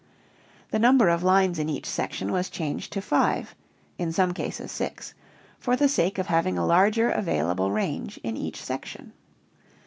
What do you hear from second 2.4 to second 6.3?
changed to five (in some cases six) for the sake of